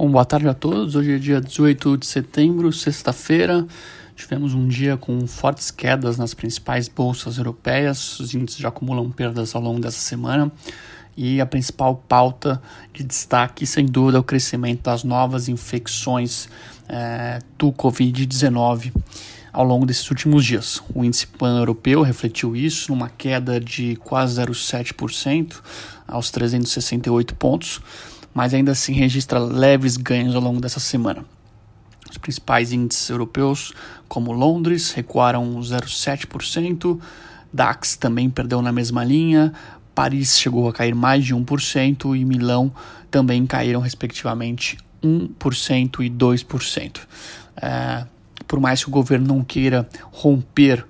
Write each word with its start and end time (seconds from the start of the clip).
Bom, 0.00 0.10
boa 0.10 0.24
tarde 0.24 0.48
a 0.48 0.54
todos. 0.54 0.96
Hoje 0.96 1.16
é 1.16 1.18
dia 1.18 1.42
18 1.42 1.98
de 1.98 2.06
setembro, 2.06 2.72
sexta-feira. 2.72 3.66
Tivemos 4.16 4.54
um 4.54 4.66
dia 4.66 4.96
com 4.96 5.26
fortes 5.26 5.70
quedas 5.70 6.16
nas 6.16 6.32
principais 6.32 6.88
bolsas 6.88 7.36
europeias. 7.36 8.18
Os 8.18 8.32
índices 8.32 8.58
já 8.60 8.68
acumulam 8.68 9.10
perdas 9.10 9.54
ao 9.54 9.60
longo 9.60 9.78
dessa 9.78 9.98
semana. 9.98 10.50
E 11.14 11.38
a 11.38 11.44
principal 11.44 12.02
pauta 12.08 12.62
de 12.94 13.04
destaque, 13.04 13.66
sem 13.66 13.84
dúvida, 13.84 14.16
é 14.16 14.20
o 14.22 14.24
crescimento 14.24 14.84
das 14.84 15.04
novas 15.04 15.50
infecções 15.50 16.48
é, 16.88 17.38
do 17.58 17.70
Covid-19 17.70 18.94
ao 19.52 19.66
longo 19.66 19.84
desses 19.84 20.10
últimos 20.10 20.46
dias. 20.46 20.82
O 20.94 21.04
índice 21.04 21.26
pan-europeu 21.26 22.00
refletiu 22.00 22.56
isso 22.56 22.90
numa 22.90 23.10
queda 23.10 23.60
de 23.60 23.96
quase 23.96 24.40
0,7% 24.40 25.60
aos 26.08 26.30
368 26.30 27.34
pontos 27.34 27.82
mas 28.34 28.54
ainda 28.54 28.72
assim 28.72 28.92
registra 28.92 29.38
leves 29.38 29.96
ganhos 29.96 30.34
ao 30.34 30.40
longo 30.42 30.60
dessa 30.60 30.80
semana. 30.80 31.24
Os 32.10 32.18
principais 32.18 32.72
índices 32.72 33.08
europeus, 33.08 33.72
como 34.08 34.32
Londres, 34.32 34.90
recuaram 34.92 35.60
0,7%, 35.60 36.98
DAX 37.52 37.96
também 37.96 38.28
perdeu 38.28 38.60
na 38.62 38.72
mesma 38.72 39.04
linha, 39.04 39.52
Paris 39.94 40.38
chegou 40.38 40.68
a 40.68 40.72
cair 40.72 40.94
mais 40.94 41.24
de 41.24 41.34
1% 41.34 42.16
e 42.18 42.24
Milão 42.24 42.72
também 43.10 43.44
caíram 43.46 43.80
respectivamente 43.80 44.78
1% 45.02 46.04
e 46.04 46.10
2%. 46.10 47.00
É, 47.56 48.04
por 48.46 48.60
mais 48.60 48.82
que 48.82 48.88
o 48.88 48.92
governo 48.92 49.26
não 49.26 49.44
queira 49.44 49.88
romper 50.10 50.80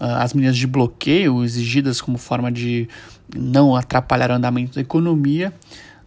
uh, 0.00 0.04
as 0.20 0.32
medidas 0.32 0.56
de 0.56 0.66
bloqueio 0.66 1.44
exigidas 1.44 2.00
como 2.00 2.18
forma 2.18 2.50
de 2.50 2.88
não 3.34 3.74
atrapalhar 3.74 4.30
o 4.30 4.34
andamento 4.34 4.74
da 4.74 4.80
economia, 4.80 5.52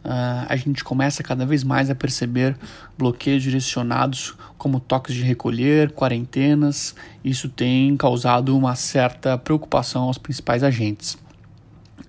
uh, 0.03 0.45
a 0.47 0.55
gente 0.55 0.83
começa 0.83 1.23
cada 1.23 1.45
vez 1.45 1.63
mais 1.63 1.89
a 1.89 1.95
perceber 1.95 2.55
bloqueios 2.97 3.43
direcionados 3.43 4.35
como 4.57 4.79
toques 4.79 5.15
de 5.15 5.23
recolher, 5.23 5.91
quarentenas. 5.91 6.95
Isso 7.23 7.49
tem 7.49 7.95
causado 7.97 8.55
uma 8.55 8.75
certa 8.75 9.37
preocupação 9.37 10.03
aos 10.03 10.17
principais 10.17 10.63
agentes. 10.63 11.17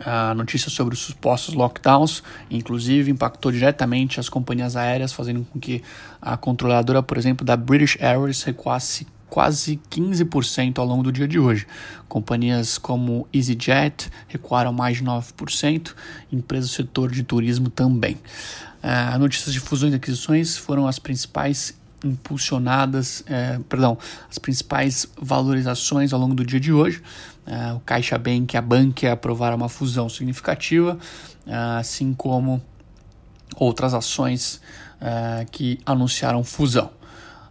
A 0.05 0.35
notícia 0.35 0.69
sobre 0.69 0.95
os 0.95 1.01
supostos 1.01 1.55
lockdowns, 1.55 2.23
inclusive, 2.51 3.11
impactou 3.11 3.53
diretamente 3.53 4.19
as 4.19 4.29
companhias 4.29 4.75
aéreas, 4.75 5.13
fazendo 5.13 5.47
com 5.53 5.61
que 5.61 5.83
a 6.21 6.37
controladora, 6.37 7.03
por 7.03 7.17
exemplo, 7.17 7.47
da 7.47 7.57
British 7.57 7.97
Airways 8.01 8.43
recuasse 8.43 9.07
quase 9.33 9.81
15% 9.91 10.79
ao 10.79 10.85
longo 10.85 11.05
do 11.05 11.11
dia 11.11 11.27
de 11.27 11.39
hoje. 11.39 11.67
Companhias 12.07 12.77
como 12.77 13.27
EasyJet 13.33 14.11
recuaram 14.29 14.75
mais 14.75 14.99
de 14.99 15.05
9%, 15.05 15.95
empresas 16.31 16.69
do 16.69 16.75
setor 16.75 17.11
de 17.11 17.23
turismo 17.23 17.71
também. 17.71 18.19
Uh, 18.85 19.19
notícias 19.19 19.55
de 19.55 19.59
fusões 19.59 19.95
e 19.95 19.97
aquisições 19.97 20.59
foram 20.59 20.87
as 20.87 20.99
principais 20.99 21.75
impulsionadas, 22.05 23.25
eh, 23.29 23.61
perdão, 23.69 23.97
as 24.29 24.37
principais 24.37 25.07
valorizações 25.17 26.13
ao 26.13 26.19
longo 26.19 26.35
do 26.35 26.45
dia 26.45 26.61
de 26.61 26.73
hoje. 26.73 27.01
Uh, 27.47 27.77
o 27.77 27.81
Caixa 27.81 28.19
Bank 28.19 28.55
e 28.55 28.59
a 28.59 28.61
Bankia 28.61 29.13
aprovaram 29.13 29.57
uma 29.57 29.69
fusão 29.69 30.11
significativa, 30.11 30.99
assim 31.79 32.13
como 32.13 32.61
outras 33.57 33.95
ações 33.95 34.61
que 35.53 35.79
anunciaram 35.87 36.43
fusão. 36.43 36.91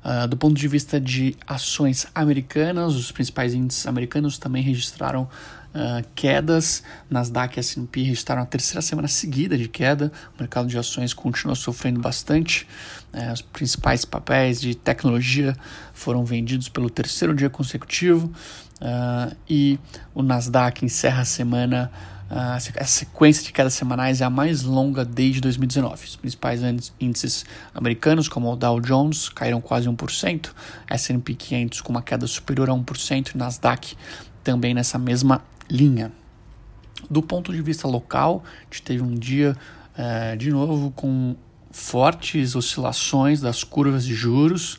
Uh, 0.03 0.27
do 0.27 0.35
ponto 0.35 0.55
de 0.55 0.67
vista 0.67 0.99
de 0.99 1.35
ações 1.45 2.07
americanas, 2.15 2.95
os 2.95 3.11
principais 3.11 3.53
índices 3.53 3.85
americanos 3.85 4.39
também 4.39 4.63
registraram 4.63 5.29
uh, 5.75 6.05
quedas. 6.15 6.83
Nasdaq 7.09 7.57
e 7.57 7.59
S&P 7.59 8.01
registraram 8.03 8.41
a 8.41 8.45
terceira 8.45 8.81
semana 8.81 9.07
seguida 9.07 9.57
de 9.57 9.67
queda. 9.67 10.11
O 10.35 10.39
mercado 10.39 10.67
de 10.67 10.77
ações 10.77 11.13
continua 11.13 11.55
sofrendo 11.55 11.99
bastante. 11.99 12.67
Uh, 13.13 13.31
os 13.31 13.41
principais 13.41 14.05
papéis 14.05 14.59
de 14.59 14.75
tecnologia 14.75 15.55
foram 15.93 16.25
vendidos 16.25 16.69
pelo 16.69 16.89
terceiro 16.89 17.35
dia 17.35 17.49
consecutivo. 17.49 18.31
Uh, 18.81 19.35
e 19.47 19.79
o 20.13 20.23
Nasdaq 20.23 20.83
encerra 20.83 21.21
a 21.21 21.25
semana 21.25 21.91
a 22.33 22.85
sequência 22.85 23.43
de 23.43 23.51
quedas 23.51 23.73
semanais 23.73 24.21
é 24.21 24.23
a 24.23 24.29
mais 24.29 24.63
longa 24.63 25.03
desde 25.03 25.41
2019. 25.41 26.05
Os 26.05 26.15
principais 26.15 26.61
índices 26.97 27.43
americanos, 27.75 28.29
como 28.29 28.49
o 28.49 28.55
Dow 28.55 28.79
Jones, 28.79 29.27
caíram 29.27 29.59
quase 29.59 29.89
1%, 29.89 30.51
S&P 30.89 31.35
500 31.35 31.81
com 31.81 31.91
uma 31.91 32.01
queda 32.01 32.25
superior 32.25 32.69
a 32.69 32.73
1% 32.73 33.35
e 33.35 33.37
Nasdaq 33.37 33.97
também 34.43 34.73
nessa 34.73 34.97
mesma 34.97 35.43
linha. 35.69 36.09
Do 37.09 37.21
ponto 37.21 37.51
de 37.51 37.61
vista 37.61 37.85
local, 37.85 38.43
a 38.61 38.63
gente 38.63 38.81
teve 38.83 39.03
um 39.03 39.13
dia, 39.13 39.57
uh, 39.97 40.37
de 40.37 40.51
novo, 40.51 40.91
com 40.91 41.35
fortes 41.69 42.55
oscilações 42.55 43.41
das 43.41 43.61
curvas 43.61 44.05
de 44.05 44.13
juros, 44.13 44.75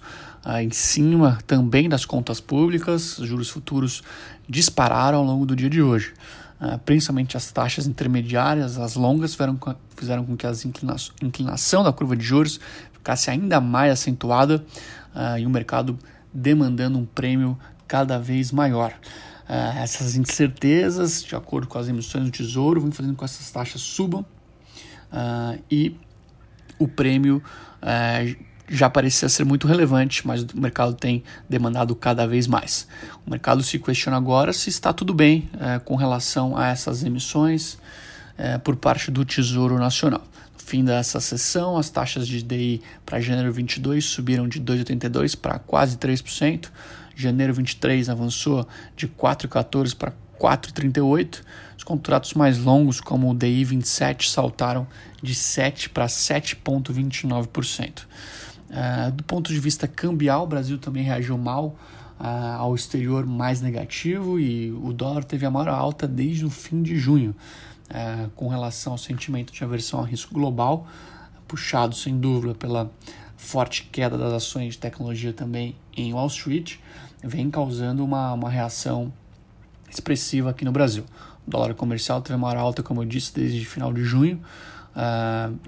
uh, 0.46 0.58
em 0.62 0.70
cima 0.70 1.38
também 1.46 1.86
das 1.86 2.06
contas 2.06 2.40
públicas, 2.40 3.18
os 3.18 3.28
juros 3.28 3.50
futuros 3.50 4.02
dispararam 4.48 5.18
ao 5.18 5.24
longo 5.24 5.44
do 5.44 5.54
dia 5.54 5.68
de 5.68 5.82
hoje. 5.82 6.14
Uh, 6.62 6.78
principalmente 6.78 7.36
as 7.36 7.50
taxas 7.50 7.88
intermediárias, 7.88 8.78
as 8.78 8.94
longas, 8.94 9.32
fizeram, 9.32 9.58
fizeram 9.96 10.24
com 10.24 10.36
que 10.36 10.46
a 10.46 10.52
inclina 10.64 10.94
inclinação 11.20 11.82
da 11.82 11.92
curva 11.92 12.16
de 12.16 12.22
juros 12.22 12.60
ficasse 12.92 13.30
ainda 13.30 13.60
mais 13.60 13.90
acentuada 13.90 14.64
uh, 15.12 15.36
e 15.40 15.44
o 15.44 15.50
mercado 15.50 15.98
demandando 16.32 16.96
um 16.96 17.04
prêmio 17.04 17.58
cada 17.88 18.16
vez 18.16 18.52
maior. 18.52 18.92
Uh, 19.48 19.76
essas 19.82 20.14
incertezas, 20.14 21.24
de 21.24 21.34
acordo 21.34 21.66
com 21.66 21.80
as 21.80 21.88
emissões 21.88 22.26
do 22.26 22.30
Tesouro, 22.30 22.80
vão 22.80 22.92
fazendo 22.92 23.14
com 23.16 23.18
que 23.18 23.24
essas 23.24 23.50
taxas 23.50 23.80
subam 23.80 24.24
e 25.68 25.96
o 26.78 26.86
prêmio 26.86 27.42
já 28.72 28.88
parecia 28.88 29.28
ser 29.28 29.44
muito 29.44 29.66
relevante, 29.66 30.26
mas 30.26 30.42
o 30.42 30.58
mercado 30.58 30.94
tem 30.94 31.22
demandado 31.48 31.94
cada 31.94 32.26
vez 32.26 32.46
mais. 32.46 32.88
O 33.26 33.30
mercado 33.30 33.62
se 33.62 33.78
questiona 33.78 34.16
agora 34.16 34.52
se 34.52 34.70
está 34.70 34.94
tudo 34.94 35.12
bem 35.12 35.50
é, 35.60 35.78
com 35.78 35.94
relação 35.94 36.56
a 36.56 36.68
essas 36.68 37.04
emissões 37.04 37.78
é, 38.38 38.56
por 38.56 38.74
parte 38.76 39.10
do 39.10 39.26
Tesouro 39.26 39.78
Nacional. 39.78 40.22
No 40.54 40.58
fim 40.58 40.82
dessa 40.82 41.20
sessão, 41.20 41.76
as 41.76 41.90
taxas 41.90 42.26
de 42.26 42.42
DI 42.42 42.80
para 43.04 43.20
janeiro 43.20 43.52
22 43.52 44.06
subiram 44.06 44.48
de 44.48 44.58
2,82 44.58 45.36
para 45.36 45.58
quase 45.58 45.98
3%. 45.98 46.70
Janeiro 47.14 47.52
23 47.52 48.08
avançou 48.08 48.66
de 48.96 49.06
4,14 49.06 49.94
para 49.94 50.14
4,38. 50.40 51.42
Os 51.76 51.84
contratos 51.84 52.32
mais 52.32 52.58
longos, 52.58 53.00
como 53.00 53.30
o 53.30 53.34
DI 53.34 53.64
27, 53.64 54.30
saltaram 54.30 54.86
de 55.22 55.34
7 55.34 55.90
para 55.90 56.06
7,29%. 56.06 58.06
Uh, 58.72 59.12
do 59.12 59.22
ponto 59.24 59.52
de 59.52 59.60
vista 59.60 59.86
cambial, 59.86 60.44
o 60.44 60.46
Brasil 60.46 60.78
também 60.78 61.02
reagiu 61.02 61.36
mal 61.36 61.76
uh, 62.18 62.56
ao 62.56 62.74
exterior 62.74 63.26
mais 63.26 63.60
negativo 63.60 64.40
e 64.40 64.72
o 64.72 64.94
dólar 64.94 65.24
teve 65.24 65.44
a 65.44 65.50
maior 65.50 65.68
alta 65.68 66.08
desde 66.08 66.46
o 66.46 66.50
fim 66.50 66.82
de 66.82 66.96
junho, 66.96 67.36
uh, 67.90 68.30
com 68.30 68.48
relação 68.48 68.94
ao 68.94 68.98
sentimento 68.98 69.52
de 69.52 69.62
aversão 69.62 69.98
ao 70.00 70.06
risco 70.06 70.32
global, 70.32 70.86
puxado 71.46 71.94
sem 71.94 72.18
dúvida 72.18 72.54
pela 72.54 72.90
forte 73.36 73.90
queda 73.92 74.16
das 74.16 74.32
ações 74.32 74.72
de 74.72 74.78
tecnologia 74.78 75.34
também 75.34 75.76
em 75.94 76.14
Wall 76.14 76.28
Street, 76.28 76.76
vem 77.22 77.50
causando 77.50 78.02
uma, 78.02 78.32
uma 78.32 78.48
reação 78.48 79.12
expressiva 79.90 80.48
aqui 80.48 80.64
no 80.64 80.72
Brasil. 80.72 81.04
O 81.46 81.50
dólar 81.50 81.74
comercial 81.74 82.22
teve 82.22 82.36
a 82.36 82.38
maior 82.38 82.56
alta, 82.56 82.82
como 82.82 83.02
eu 83.02 83.04
disse, 83.04 83.34
desde 83.34 83.62
final 83.66 83.92
de 83.92 84.02
junho, 84.02 84.40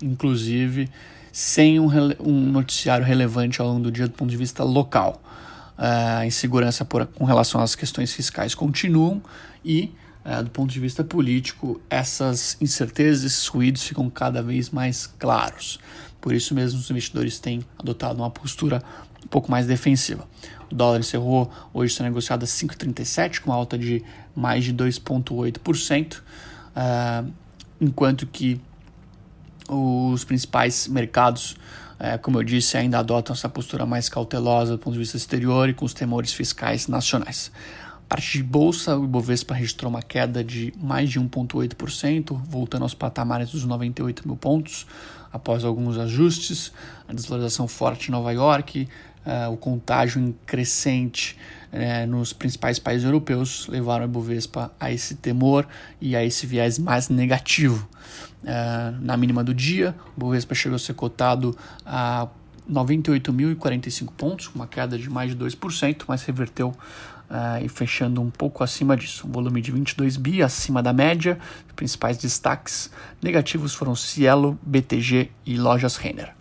inclusive 0.02 0.88
sem 1.34 1.80
um, 1.80 1.88
um 2.20 2.52
noticiário 2.52 3.04
relevante 3.04 3.60
ao 3.60 3.66
longo 3.66 3.80
do 3.80 3.90
dia 3.90 4.06
do 4.06 4.12
ponto 4.12 4.30
de 4.30 4.36
vista 4.36 4.62
local. 4.62 5.20
Uh, 5.76 6.20
a 6.20 6.26
insegurança 6.26 6.84
por, 6.84 7.04
com 7.06 7.24
relação 7.24 7.60
às 7.60 7.74
questões 7.74 8.12
fiscais 8.12 8.54
continuam 8.54 9.20
e, 9.64 9.92
uh, 10.24 10.44
do 10.44 10.50
ponto 10.50 10.72
de 10.72 10.78
vista 10.78 11.02
político, 11.02 11.80
essas 11.90 12.56
incertezas, 12.60 13.24
esses 13.24 13.48
ruídos 13.48 13.82
ficam 13.82 14.08
cada 14.08 14.44
vez 14.44 14.70
mais 14.70 15.08
claros. 15.08 15.80
Por 16.20 16.32
isso 16.32 16.54
mesmo, 16.54 16.78
os 16.78 16.88
investidores 16.88 17.40
têm 17.40 17.64
adotado 17.76 18.22
uma 18.22 18.30
postura 18.30 18.80
um 19.24 19.26
pouco 19.26 19.50
mais 19.50 19.66
defensiva. 19.66 20.28
O 20.70 20.74
dólar 20.76 21.00
encerrou 21.00 21.50
hoje 21.72 21.96
sendo 21.96 22.06
negociado 22.06 22.44
a 22.44 22.46
5,37, 22.46 23.40
com 23.40 23.52
alta 23.52 23.76
de 23.76 24.04
mais 24.36 24.62
de 24.62 24.72
2,8%, 24.72 26.18
uh, 26.20 27.32
enquanto 27.80 28.24
que 28.24 28.60
os 30.14 30.24
principais 30.24 30.88
mercados, 30.88 31.56
é, 31.98 32.16
como 32.18 32.38
eu 32.38 32.42
disse, 32.42 32.76
ainda 32.76 32.98
adotam 32.98 33.34
essa 33.34 33.48
postura 33.48 33.84
mais 33.84 34.08
cautelosa 34.08 34.72
do 34.72 34.78
ponto 34.78 34.94
de 34.94 35.00
vista 35.00 35.16
exterior 35.16 35.68
e 35.68 35.74
com 35.74 35.84
os 35.84 35.94
temores 35.94 36.32
fiscais 36.32 36.88
nacionais. 36.88 37.50
A 38.04 38.16
parte 38.16 38.38
de 38.38 38.42
bolsa, 38.42 38.96
o 38.96 39.04
Ibovespa 39.04 39.54
registrou 39.54 39.90
uma 39.90 40.02
queda 40.02 40.44
de 40.44 40.72
mais 40.80 41.10
de 41.10 41.18
1,8%, 41.18 42.40
voltando 42.46 42.82
aos 42.82 42.94
patamares 42.94 43.50
dos 43.50 43.64
98 43.64 44.26
mil 44.26 44.36
pontos, 44.36 44.86
após 45.32 45.64
alguns 45.64 45.98
ajustes, 45.98 46.70
a 47.08 47.12
desvalorização 47.12 47.66
forte 47.66 48.08
em 48.08 48.12
Nova 48.12 48.32
York, 48.32 48.88
uh, 49.26 49.52
o 49.52 49.56
contágio 49.56 50.34
crescente 50.46 51.38
uh, 51.72 52.06
nos 52.06 52.32
principais 52.32 52.78
países 52.78 53.04
europeus 53.04 53.66
levaram 53.68 54.04
o 54.04 54.08
Ibovespa 54.08 54.72
a 54.78 54.90
esse 54.90 55.16
temor 55.16 55.66
e 56.00 56.14
a 56.14 56.24
esse 56.24 56.46
viés 56.46 56.78
mais 56.78 57.08
negativo. 57.08 57.88
Uh, 58.42 59.00
na 59.00 59.16
mínima 59.16 59.42
do 59.42 59.54
dia, 59.54 59.94
o 60.16 60.20
Ibovespa 60.20 60.54
chegou 60.54 60.76
a 60.76 60.78
ser 60.78 60.94
cotado 60.94 61.56
a 61.84 62.28
98.045 62.70 64.12
pontos, 64.16 64.50
uma 64.54 64.66
queda 64.66 64.98
de 64.98 65.08
mais 65.10 65.30
de 65.30 65.36
2%, 65.36 66.04
mas 66.06 66.22
reverteu 66.22 66.74
uh, 67.30 67.64
e 67.64 67.68
fechando 67.68 68.20
um 68.20 68.30
pouco 68.30 68.64
acima 68.64 68.96
disso. 68.96 69.26
Um 69.26 69.32
volume 69.32 69.60
de 69.60 69.70
22 69.70 70.16
bi 70.16 70.42
acima 70.42 70.82
da 70.82 70.92
média. 70.92 71.38
Os 71.66 71.72
principais 71.72 72.16
destaques 72.16 72.90
negativos 73.22 73.74
foram 73.74 73.94
Cielo, 73.94 74.58
BTG 74.62 75.30
e 75.44 75.56
Lojas 75.56 75.96
Renner. 75.96 76.34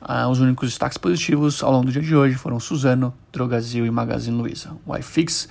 Uh, 0.00 0.28
os 0.28 0.40
únicos 0.40 0.68
destaques 0.68 0.96
positivos 0.96 1.62
ao 1.62 1.72
longo 1.72 1.86
do 1.86 1.92
dia 1.92 2.02
de 2.02 2.14
hoje 2.14 2.36
foram 2.36 2.60
Suzano, 2.60 3.12
Drogazil 3.32 3.84
e 3.84 3.90
Magazine 3.90 4.36
Luiza. 4.36 4.70
O 4.86 4.96
iFix, 4.96 5.48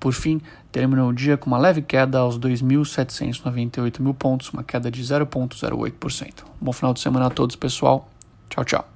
por 0.00 0.12
fim, 0.12 0.40
terminou 0.72 1.08
o 1.08 1.12
dia 1.12 1.36
com 1.36 1.46
uma 1.46 1.58
leve 1.58 1.80
queda 1.80 2.18
aos 2.18 2.38
2.798 2.38 4.00
mil 4.00 4.14
pontos, 4.14 4.50
uma 4.50 4.64
queda 4.64 4.90
de 4.90 5.02
0,08%. 5.02 6.44
Bom 6.60 6.72
final 6.72 6.92
de 6.92 7.00
semana 7.00 7.26
a 7.26 7.30
todos, 7.30 7.54
pessoal. 7.54 8.08
Tchau, 8.50 8.64
tchau. 8.64 8.93